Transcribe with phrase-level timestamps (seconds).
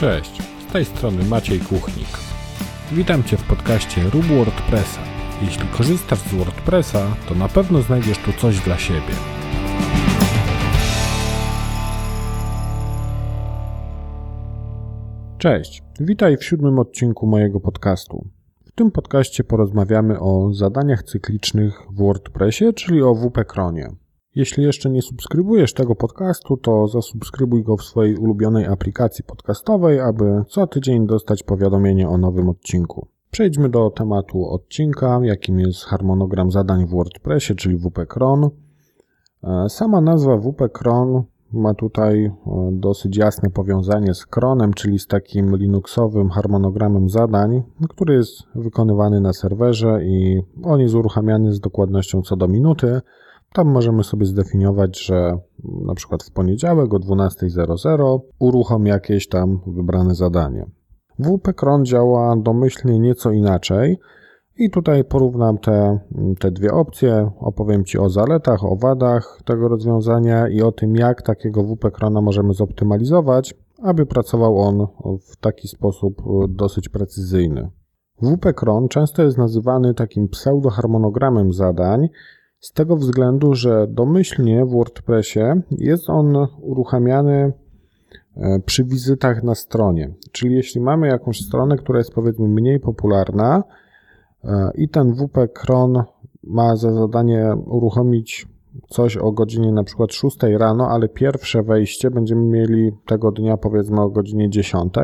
[0.00, 2.08] Cześć, z tej strony Maciej Kuchnik.
[2.92, 5.00] Witam Cię w podcaście Rób WordPressa.
[5.42, 9.14] Jeśli korzystasz z WordPressa, to na pewno znajdziesz tu coś dla siebie.
[15.38, 18.26] Cześć, witaj w siódmym odcinku mojego podcastu.
[18.64, 24.05] W tym podcaście porozmawiamy o zadaniach cyklicznych w WordPressie, czyli o WP-Kronie.
[24.36, 30.42] Jeśli jeszcze nie subskrybujesz tego podcastu, to zasubskrybuj go w swojej ulubionej aplikacji podcastowej, aby
[30.48, 33.06] co tydzień dostać powiadomienie o nowym odcinku.
[33.30, 38.50] Przejdźmy do tematu odcinka, jakim jest harmonogram zadań w WordPressie, czyli WP-Cron.
[39.44, 42.32] E, sama nazwa WP-Cron ma tutaj e,
[42.72, 49.32] dosyć jasne powiązanie z Cronem, czyli z takim linuxowym harmonogramem zadań, który jest wykonywany na
[49.32, 53.00] serwerze i on jest uruchamiany z dokładnością co do minuty.
[53.52, 55.38] Tam możemy sobie zdefiniować, że
[55.86, 60.66] na przykład w poniedziałek o 12.00 uruchom jakieś tam wybrane zadanie.
[61.20, 63.98] WP-Cron działa domyślnie nieco inaczej
[64.58, 65.98] i tutaj porównam te,
[66.38, 67.30] te dwie opcje.
[67.40, 72.54] Opowiem Ci o zaletach, o wadach tego rozwiązania i o tym, jak takiego WP-Crona możemy
[72.54, 74.86] zoptymalizować, aby pracował on
[75.32, 77.70] w taki sposób dosyć precyzyjny.
[78.22, 82.08] WP-Cron często jest nazywany takim pseudoharmonogramem zadań,
[82.60, 85.40] z tego względu, że domyślnie w WordPressie
[85.70, 87.52] jest on uruchamiany
[88.36, 90.14] e, przy wizytach na stronie.
[90.32, 93.62] Czyli jeśli mamy jakąś stronę, która jest powiedzmy mniej popularna
[94.44, 96.02] e, i ten WP Cron
[96.42, 98.46] ma za zadanie uruchomić
[98.88, 104.00] coś o godzinie na przykład 6 rano, ale pierwsze wejście będziemy mieli tego dnia powiedzmy
[104.00, 104.94] o godzinie 10,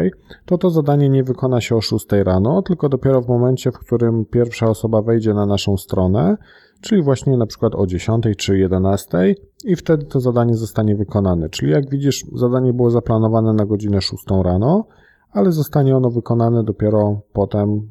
[0.46, 4.24] to to zadanie nie wykona się o 6 rano, tylko dopiero w momencie, w którym
[4.24, 6.36] pierwsza osoba wejdzie na naszą stronę,
[6.82, 11.48] czyli właśnie na przykład o 10 czy 11 i wtedy to zadanie zostanie wykonane.
[11.48, 14.86] Czyli jak widzisz, zadanie było zaplanowane na godzinę 6 rano,
[15.30, 17.88] ale zostanie ono wykonane dopiero potem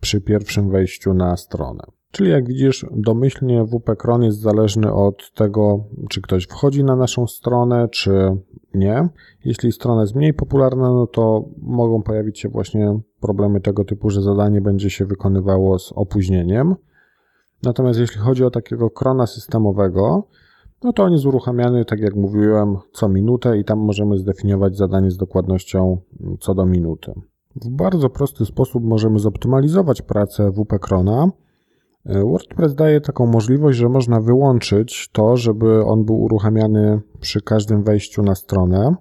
[0.00, 1.84] przy pierwszym wejściu na stronę.
[2.10, 7.88] Czyli jak widzisz, domyślnie WP-Cron jest zależny od tego, czy ktoś wchodzi na naszą stronę,
[7.88, 8.36] czy
[8.74, 9.08] nie.
[9.44, 14.22] Jeśli strona jest mniej popularna, no to mogą pojawić się właśnie problemy tego typu, że
[14.22, 16.74] zadanie będzie się wykonywało z opóźnieniem.
[17.62, 20.28] Natomiast jeśli chodzi o takiego krona systemowego,
[20.84, 25.10] no to on jest uruchamiany, tak jak mówiłem, co minutę i tam możemy zdefiniować zadanie
[25.10, 25.98] z dokładnością
[26.40, 27.12] co do minuty.
[27.56, 31.30] W bardzo prosty sposób możemy zoptymalizować pracę WP Krona.
[32.04, 38.22] WordPress daje taką możliwość, że można wyłączyć to, żeby on był uruchamiany przy każdym wejściu
[38.22, 38.94] na stronę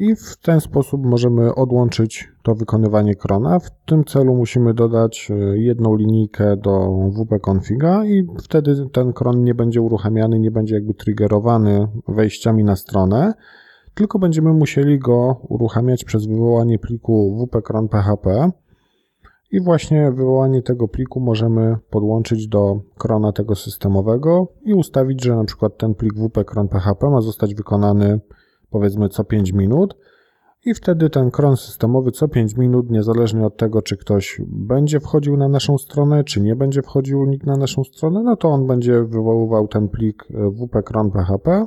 [0.00, 3.58] i w ten sposób możemy odłączyć to wykonywanie krona.
[3.58, 6.70] W tym celu musimy dodać e, jedną linijkę do
[7.16, 13.32] wp-configa i wtedy ten kron nie będzie uruchamiany, nie będzie jakby triggerowany wejściami na stronę,
[13.94, 18.50] tylko będziemy musieli go uruchamiać przez wywołanie pliku wp-cron.php
[19.50, 25.44] i właśnie wywołanie tego pliku możemy podłączyć do krona tego systemowego i ustawić, że na
[25.44, 28.20] przykład ten plik wp-cron.php ma zostać wykonany
[28.72, 29.96] powiedzmy co 5 minut
[30.64, 35.36] i wtedy ten kron systemowy co 5 minut, niezależnie od tego, czy ktoś będzie wchodził
[35.36, 39.04] na naszą stronę, czy nie będzie wchodził nikt na naszą stronę, no to on będzie
[39.04, 41.66] wywoływał ten plik e, wp-cron.php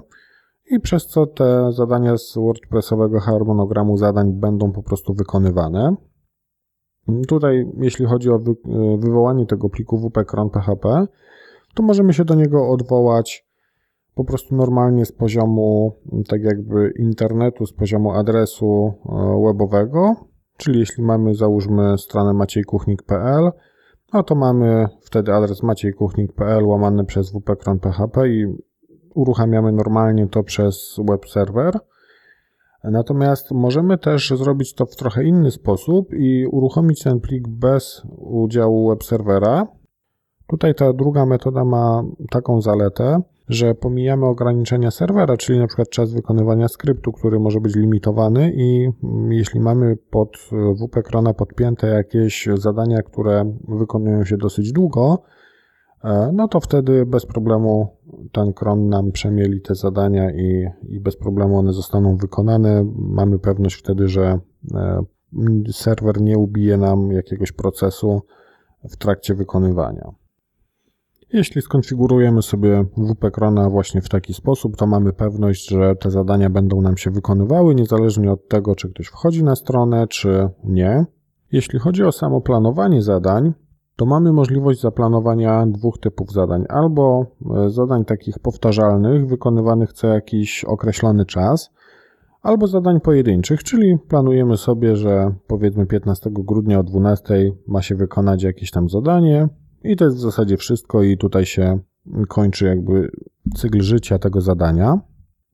[0.72, 5.96] i przez co te zadania z WordPressowego harmonogramu zadań będą po prostu wykonywane.
[7.28, 8.42] Tutaj, jeśli chodzi o e,
[8.98, 11.08] wywołanie tego pliku wp-cron.php,
[11.76, 13.45] to możemy się do niego odwołać
[14.16, 15.96] po prostu normalnie z poziomu
[16.28, 20.16] tak jakby internetu, z poziomu adresu e, webowego,
[20.58, 23.52] czyli jeśli mamy załóżmy stronę maciejkuchnik.pl,
[24.14, 28.46] no to mamy wtedy adres maciejkuchnik.pl łamany przez wp-php i
[29.16, 31.80] uruchamiamy normalnie to przez web serwer.
[32.84, 38.90] Natomiast możemy też zrobić to w trochę inny sposób i uruchomić ten plik bez udziału
[38.90, 39.68] web serwera.
[40.48, 46.14] Tutaj ta druga metoda ma taką zaletę, że pomijamy ograniczenia serwera, czyli na przykład czas
[46.14, 50.38] wykonywania skryptu, który może być limitowany i mm, jeśli mamy pod
[50.80, 55.24] WP Krona podpięte jakieś zadania, które wykonują się dosyć długo,
[56.04, 57.98] e, no to wtedy bez problemu
[58.32, 62.86] ten kron nam przemieli te zadania i, i bez problemu one zostaną wykonane.
[62.96, 64.40] Mamy pewność wtedy, że
[64.74, 65.04] e,
[65.72, 68.22] serwer nie ubije nam jakiegoś procesu
[68.90, 70.25] w trakcie wykonywania.
[71.34, 76.50] Jeśli skonfigurujemy sobie WP Krona właśnie w taki sposób, to mamy pewność, że te zadania
[76.50, 81.06] będą nam się wykonywały, niezależnie od tego, czy ktoś wchodzi na stronę, czy nie.
[81.52, 83.54] Jeśli chodzi o samo planowanie zadań,
[83.96, 86.66] to mamy możliwość zaplanowania dwóch typów zadań.
[86.70, 87.26] Albo
[87.56, 91.72] e, zadań takich powtarzalnych, wykonywanych co jakiś określony czas,
[92.42, 98.44] albo zadań pojedynczych, czyli planujemy sobie, że powiedzmy 15 grudnia o 12 ma się wykonać
[98.44, 99.50] jakieś tam zadanie
[99.86, 101.80] i to jest w zasadzie wszystko i tutaj się
[102.28, 103.12] kończy jakby
[103.56, 105.00] cykl życia tego zadania.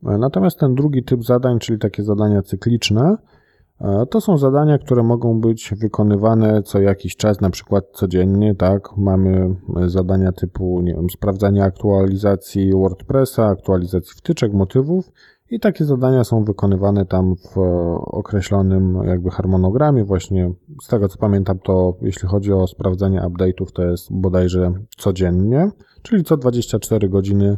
[0.03, 3.17] Natomiast ten drugi typ zadań, czyli takie zadania cykliczne,
[4.09, 8.97] to są zadania, które mogą być wykonywane co jakiś czas, na przykład codziennie, tak?
[8.97, 9.55] Mamy
[9.85, 11.07] zadania typu, nie wiem,
[11.63, 15.11] aktualizacji WordPressa, aktualizacji wtyczek, motywów
[15.51, 17.57] i takie zadania są wykonywane tam w
[18.01, 20.05] określonym jakby harmonogramie.
[20.05, 20.53] Właśnie
[20.83, 25.71] z tego co pamiętam, to jeśli chodzi o sprawdzanie update'ów, to jest bodajże codziennie,
[26.01, 27.57] czyli co 24 godziny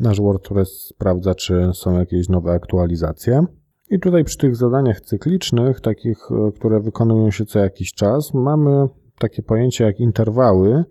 [0.00, 3.46] nasz WordPress sprawdza, czy są jakieś nowe aktualizacje.
[3.90, 8.86] I tutaj przy tych zadaniach cyklicznych, takich, e, które wykonują się co jakiś czas, mamy
[9.18, 10.84] takie pojęcie jak interwały,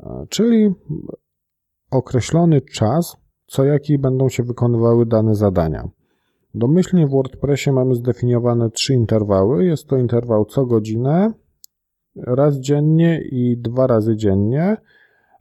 [0.00, 0.74] e, czyli
[1.90, 5.88] określony czas, co jaki będą się wykonywały dane zadania.
[6.54, 9.64] Domyślnie w WordPressie mamy zdefiniowane trzy interwały.
[9.64, 11.32] Jest to interwał co godzinę,
[12.16, 14.76] raz dziennie i dwa razy dziennie.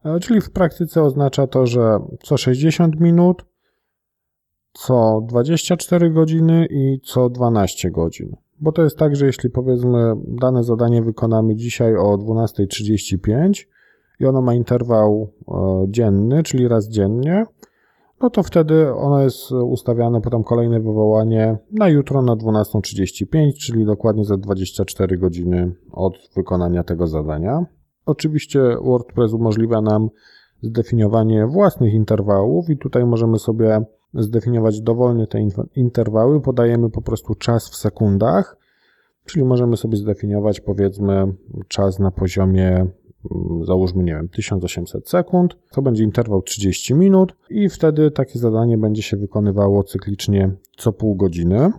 [0.06, 3.46] E, czyli w praktyce oznacza to, że co 60 minut,
[4.74, 8.36] co 24 godziny i co 12 godzin.
[8.60, 13.66] Bo to jest tak, że jeśli powiedzmy dane zadanie wykonamy dzisiaj o 12.35
[14.20, 17.46] i ono ma interwał e, dzienny, czyli raz dziennie,
[18.22, 24.26] no to wtedy ono jest ustawiane potem kolejne wywołanie na jutro na 12.35, czyli dokładnie
[24.26, 27.66] za 24 godziny od wykonania tego zadania.
[28.06, 30.10] Oczywiście WordPress umożliwia nam
[30.62, 35.40] zdefiniowanie własnych interwałów i tutaj możemy sobie zdefiniować dowolnie te
[35.76, 36.42] interwały.
[36.42, 38.58] Podajemy po prostu czas w sekundach,
[39.26, 41.34] czyli możemy sobie zdefiniować powiedzmy
[41.68, 42.88] czas na poziomie
[43.64, 49.02] załóżmy, nie wiem, 1800 sekund, to będzie interwał 30 minut i wtedy takie zadanie będzie
[49.02, 51.72] się wykonywało cyklicznie co pół godziny.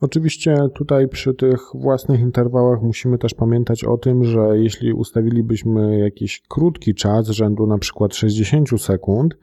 [0.00, 6.42] Oczywiście tutaj przy tych własnych interwałach musimy też pamiętać o tym, że jeśli ustawilibyśmy jakiś
[6.48, 9.34] krótki czas rzędu na przykład 60 sekund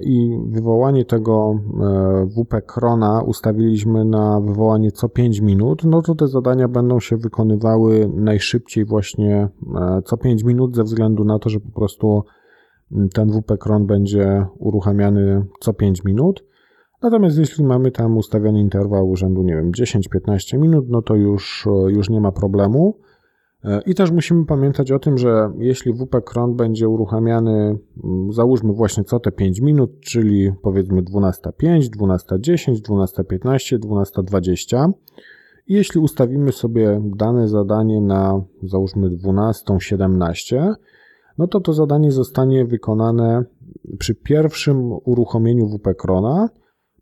[0.00, 6.28] i wywołanie tego e, WP Krona ustawiliśmy na wywołanie co 5 minut, no to te
[6.28, 11.60] zadania będą się wykonywały najszybciej właśnie e, co 5 minut ze względu na to, że
[11.60, 12.22] po prostu
[13.14, 16.44] ten WP Kron będzie uruchamiany co 5 minut.
[17.02, 22.10] Natomiast jeśli mamy tam ustawiony interwał rzędu, nie wiem, 10-15 minut, no to już, już
[22.10, 22.98] nie ma problemu.
[23.64, 28.72] E, I też musimy pamiętać o tym, że jeśli WP Cron będzie uruchamiany, mm, załóżmy
[28.72, 34.92] właśnie co te 5 minut, czyli powiedzmy 12.05, 12.10, 12.15, 12.20,
[35.66, 40.74] i jeśli ustawimy sobie dane zadanie na załóżmy 12.17,
[41.38, 43.44] no to to zadanie zostanie wykonane
[43.98, 46.48] przy pierwszym uruchomieniu WP Crona,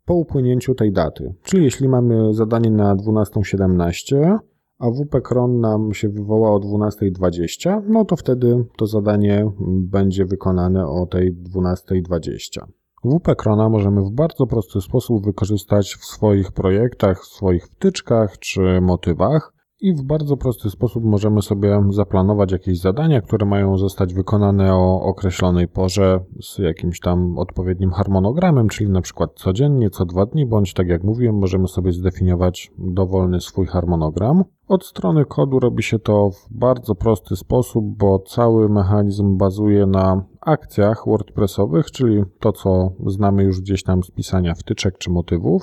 [0.05, 1.35] po upłynięciu tej daty.
[1.43, 4.39] Czyli jeśli mamy zadanie na 12.17,
[4.81, 10.87] a WP Cron nam się wywoła o 12.20, no to wtedy to zadanie będzie wykonane
[10.87, 12.65] o tej 12.20.
[13.05, 18.81] WP Crona możemy w bardzo prosty sposób wykorzystać w swoich projektach, w swoich wtyczkach czy
[18.81, 24.75] motywach i w bardzo prosty sposób możemy sobie zaplanować jakieś zadania, które mają zostać wykonane
[24.75, 30.47] o określonej porze z jakimś tam odpowiednim harmonogramem, czyli na przykład codziennie, co dwa dni,
[30.47, 34.45] bądź tak jak mówiłem, możemy sobie zdefiniować dowolny swój harmonogram.
[34.69, 40.25] Od strony kodu robi się to w bardzo prosty sposób, bo cały mechanizm bazuje na
[40.41, 45.63] akcjach WordPressowych, czyli to, co znamy już gdzieś tam z pisania wtyczek czy motywów.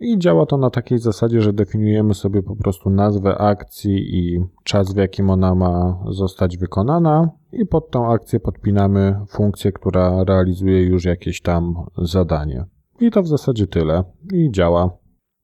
[0.00, 4.94] I działa to na takiej zasadzie, że definiujemy sobie po prostu nazwę akcji i czas,
[4.94, 11.04] w jakim ona ma zostać wykonana, i pod tą akcję podpinamy funkcję, która realizuje już
[11.04, 12.64] jakieś tam zadanie.
[13.00, 14.04] I to w zasadzie tyle.
[14.32, 14.90] I działa.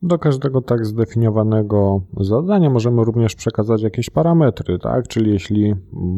[0.03, 5.09] Do każdego tak zdefiniowanego zadania możemy również przekazać jakieś parametry, tak?
[5.09, 5.75] Czyli jeśli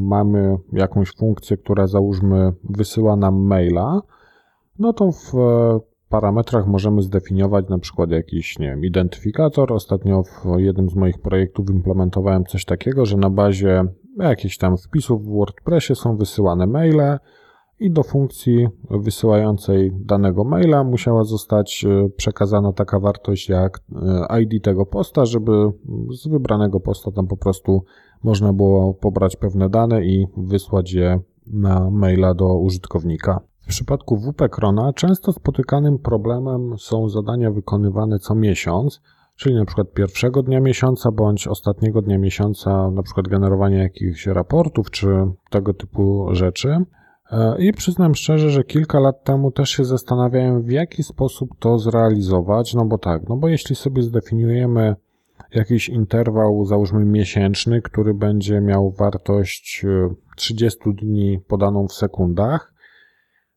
[0.08, 4.00] mamy jakąś funkcję, która załóżmy wysyła nam maila,
[4.78, 5.32] no to w
[6.14, 9.72] parametrach możemy zdefiniować na przykład jakiś, nie wiem, identyfikator.
[9.72, 13.84] Ostatnio w jednym z moich projektów implementowałem coś takiego, że na bazie
[14.18, 17.18] jakichś tam wpisów w WordPressie są wysyłane maile
[17.80, 23.80] i do funkcji wysyłającej danego maila musiała zostać e, przekazana taka wartość jak
[24.30, 25.52] e, ID tego posta, żeby
[26.10, 27.84] z wybranego posta tam po prostu
[28.22, 33.40] można było pobrać pewne dane i wysłać je na maila do użytkownika.
[33.64, 39.00] W przypadku WP Krona często spotykanym problemem są zadania wykonywane co miesiąc,
[39.36, 44.90] czyli na przykład pierwszego dnia miesiąca bądź ostatniego dnia miesiąca, na przykład generowanie jakichś raportów
[44.90, 45.08] czy
[45.50, 46.76] tego typu rzeczy.
[47.30, 51.78] E, I przyznam szczerze, że kilka lat temu też się zastanawiałem, w jaki sposób to
[51.78, 52.74] zrealizować.
[52.74, 54.96] No bo tak, no bo jeśli sobie zdefiniujemy
[55.54, 59.84] jakiś interwał, załóżmy miesięczny, który będzie miał wartość
[60.36, 62.73] 30 e, dni podaną w sekundach,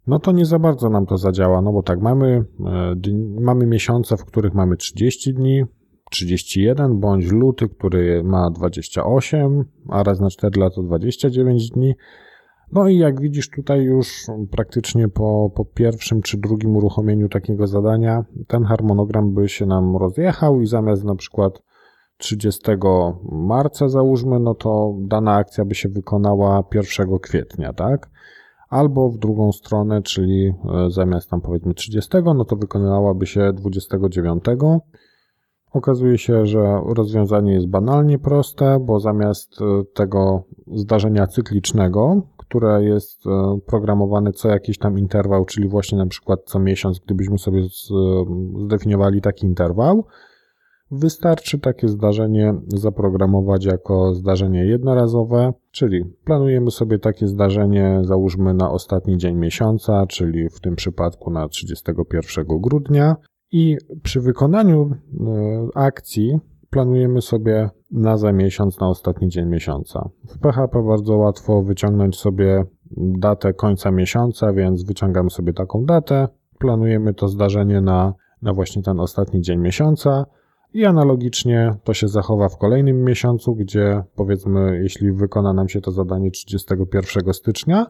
[0.08, 2.96] no to nie za bardzo nam to zadziała, no bo tak, mamy, e,
[3.40, 5.64] mamy miesiące, w których mamy 30 dni,
[6.12, 11.96] 31, bądź luty, który ma 28, a raz na 4 lata 29 dni.
[12.72, 18.26] No i jak widzisz tutaj już praktycznie po, po pierwszym czy drugim uruchomieniu takiego zadania
[18.48, 21.62] ten harmonogram by się nam rozjechał i zamiast na przykład
[22.18, 22.62] 30
[23.32, 28.10] marca załóżmy, no to dana akcja by się wykonała 1 kwietnia, tak?
[28.70, 30.54] Albo w drugą stronę, czyli e,
[30.90, 34.44] zamiast tam powiedzmy 30, no to wykonywałaby się 29.
[35.74, 40.44] Okazuje się, że rozwiązanie jest banalnie proste, bo zamiast e, tego
[40.74, 46.60] zdarzenia cyklicznego, które jest e, programowane co jakiś tam interwał, czyli właśnie na przykład co
[46.60, 47.64] miesiąc, gdybyśmy sobie
[48.66, 50.06] zdefiniowali taki interwał,
[50.92, 59.18] Wystarczy takie zdarzenie zaprogramować jako zdarzenie jednorazowe, czyli planujemy sobie takie zdarzenie, załóżmy na ostatni
[59.18, 63.16] dzień miesiąca, czyli w tym przypadku na 31 grudnia,
[63.52, 66.40] i przy wykonaniu e, akcji
[66.70, 70.10] planujemy sobie na za miesiąc, na ostatni dzień miesiąca.
[70.28, 72.64] W PHP bardzo łatwo wyciągnąć sobie
[72.98, 76.28] datę końca miesiąca, więc wyciągamy sobie taką datę,
[76.60, 80.26] planujemy to zdarzenie na, na właśnie ten ostatni dzień miesiąca
[80.74, 85.92] i analogicznie to się zachowa w kolejnym miesiącu, gdzie powiedzmy, jeśli wykona nam się to
[85.92, 87.86] zadanie 31 stycznia,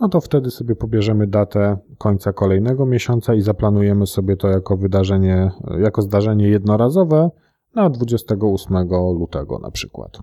[0.00, 5.50] no to wtedy sobie pobierzemy datę końca kolejnego miesiąca i zaplanujemy sobie to jako wydarzenie,
[5.78, 7.30] jako zdarzenie jednorazowe
[7.74, 10.18] na 28 lutego na przykład.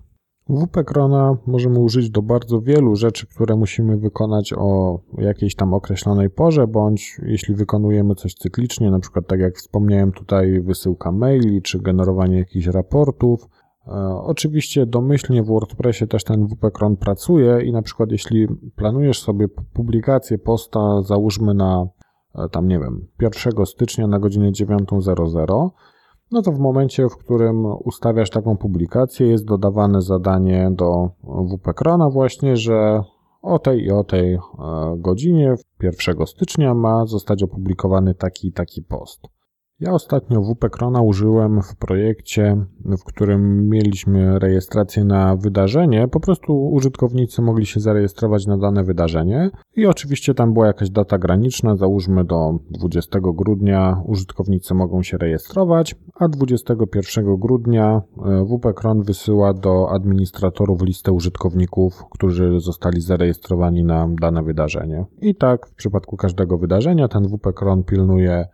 [0.50, 6.30] WP Krona możemy użyć do bardzo wielu rzeczy, które musimy wykonać o jakiejś tam określonej
[6.30, 11.80] porze, bądź jeśli wykonujemy coś cyklicznie, na przykład tak jak wspomniałem tutaj wysyłka maili, czy
[11.80, 13.50] generowanie jakichś raportów.
[13.88, 13.92] E,
[14.24, 19.48] oczywiście domyślnie w WordPressie też ten WP Kron pracuje i na przykład jeśli planujesz sobie
[19.74, 21.88] publikację posta, załóżmy na
[22.36, 25.70] e, tam nie wiem, 1 stycznia na godzinę 9.00,
[26.34, 32.58] no to w momencie, w którym ustawiasz taką publikację, jest dodawane zadanie do WP-Krona właśnie,
[32.58, 33.04] że
[33.42, 34.40] o tej i o tej e,
[34.98, 39.28] godzinie 1 stycznia ma zostać opublikowany taki taki post.
[39.84, 46.08] Ja ostatnio WP Krona użyłem w projekcie, w którym mieliśmy rejestrację na wydarzenie.
[46.08, 51.18] Po prostu użytkownicy mogli się zarejestrować na dane wydarzenie i oczywiście tam była jakaś data
[51.18, 59.04] graniczna, załóżmy do 20 grudnia użytkownicy mogą się rejestrować, a 21 grudnia e, WP Kron
[59.04, 65.06] wysyła do administratorów listę użytkowników, którzy zostali zarejestrowani na dane wydarzenie.
[65.22, 68.46] I tak w przypadku każdego wydarzenia ten WP Kron pilnuje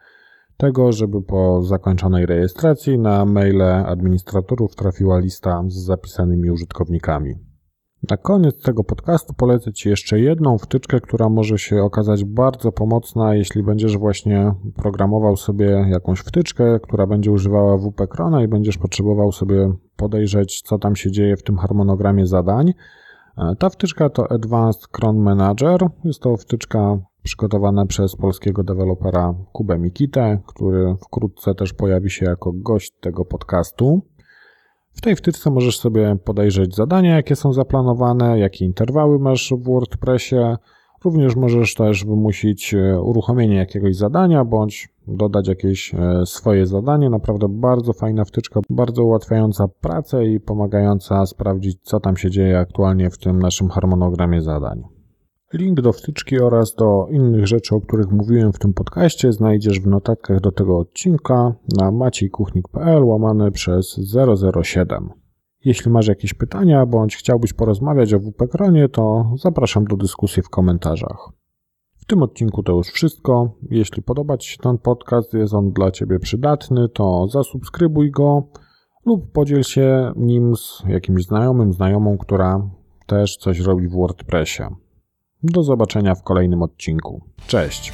[0.60, 7.36] tego, żeby po zakończonej rejestracji na maile administratorów trafiła lista z zapisanymi użytkownikami.
[8.10, 13.36] Na koniec tego podcastu polecę Ci jeszcze jedną wtyczkę, która może się okazać bardzo pomocna,
[13.36, 19.32] jeśli będziesz właśnie programował sobie jakąś wtyczkę, która będzie używała WP Krona i będziesz potrzebował
[19.32, 22.74] sobie podejrzeć, co tam się dzieje w tym harmonogramie zadań.
[23.60, 25.80] Ta wtyczka to Advanced Cron Manager.
[26.04, 32.52] Jest to wtyczka przygotowane przez polskiego dewelopera Kubę Mikitę, który wkrótce też pojawi się jako
[32.56, 34.02] gość tego podcastu.
[34.94, 40.56] W tej wtyczce możesz sobie podejrzeć zadania, jakie są zaplanowane, jakie interwały masz w WordPressie.
[41.04, 47.10] Również możesz też wymusić e, uruchomienie jakiegoś zadania, bądź dodać jakieś e, swoje zadanie.
[47.10, 53.10] Naprawdę bardzo fajna wtyczka, bardzo ułatwiająca pracę i pomagająca sprawdzić, co tam się dzieje aktualnie
[53.10, 54.99] w tym naszym harmonogramie zadań.
[55.54, 59.88] Link do wtyczki oraz do innych rzeczy, o których mówiłem w tym podcaście, znajdziesz w
[59.88, 64.00] notatkach do tego odcinka na maciejkuchnik.pl łamane przez
[64.64, 65.10] 007.
[65.66, 71.30] Jeśli masz jakieś pytania bądź chciałbyś porozmawiać o WP-Kronie, to zapraszam do dyskusji w komentarzach.
[71.98, 73.56] W tym odcinku to już wszystko.
[73.70, 78.44] Jeśli podoba Ci się ten podcast, jest on dla Ciebie przydatny, to zasubskrybuj go
[79.06, 82.70] lub podziel się nim z jakimś znajomym, znajomą, która
[83.08, 84.64] też coś robi w WordPressie.
[85.44, 87.22] Do zobaczenia w kolejnym odcinku.
[87.48, 87.94] Cześć!